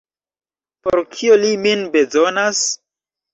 Por 0.87 0.97
kio 1.17 1.35
li 1.43 1.51
min 1.67 1.85
bezonas? 1.97 2.65